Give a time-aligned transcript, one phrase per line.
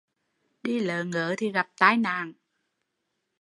[0.63, 2.33] Đi lớ ngớ thì gặp tai nạn